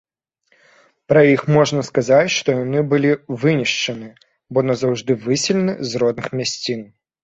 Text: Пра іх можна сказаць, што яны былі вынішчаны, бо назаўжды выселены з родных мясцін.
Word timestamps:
Пра 1.13 1.21
іх 1.33 1.43
можна 1.57 1.83
сказаць, 1.91 2.33
што 2.37 2.57
яны 2.63 2.79
былі 2.95 3.11
вынішчаны, 3.45 4.13
бо 4.53 4.67
назаўжды 4.71 5.21
выселены 5.31 5.81
з 5.91 6.07
родных 6.07 6.37
мясцін. 6.43 6.81